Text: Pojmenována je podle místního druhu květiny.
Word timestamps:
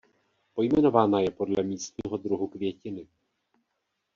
Pojmenována 0.53 1.19
je 1.19 1.31
podle 1.31 1.63
místního 1.63 2.17
druhu 2.17 2.47
květiny. 2.47 3.07